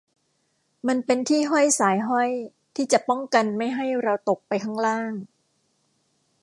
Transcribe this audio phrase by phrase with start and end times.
[0.87, 2.29] มันเป็นที่ห้อยสายห้อย
[2.75, 5.11] ที่จะป้องกันไม่ให้เราตกไปข้างล่าง